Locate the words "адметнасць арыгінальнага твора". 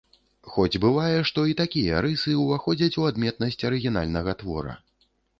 3.09-4.73